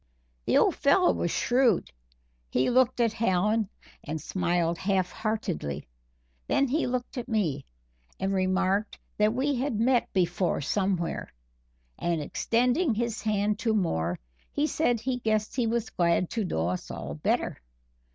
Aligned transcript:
The 0.45 0.57
old 0.57 0.75
fellow 0.77 1.13
was 1.13 1.29
shrewd 1.29 1.91
he 2.49 2.71
looked 2.71 2.99
at 2.99 3.13
Hallen 3.13 3.69
and 4.03 4.19
smiled 4.19 4.79
half 4.79 5.11
heartedly. 5.11 5.87
Then 6.47 6.67
he 6.67 6.87
looked 6.87 7.19
at 7.19 7.29
me, 7.29 7.65
and 8.19 8.33
remarked 8.33 8.97
that 9.19 9.31
we 9.35 9.53
had 9.57 9.79
met 9.79 10.11
before 10.11 10.59
somewhere, 10.59 11.31
and 11.99 12.19
extending 12.19 12.95
his 12.95 13.21
hand 13.21 13.59
to 13.59 13.75
Moore, 13.75 14.17
he 14.51 14.65
said 14.65 14.99
he 14.99 15.19
guessed 15.19 15.55
he 15.55 15.67
was 15.67 15.91
glad 15.91 16.31
to 16.31 16.45
know 16.45 16.69
us 16.69 16.89
all 16.89 17.13
better. 17.13 17.61